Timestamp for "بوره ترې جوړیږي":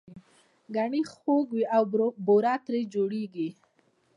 2.25-3.49